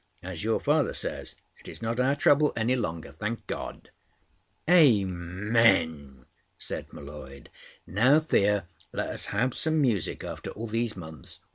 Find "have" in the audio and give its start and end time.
9.27-9.53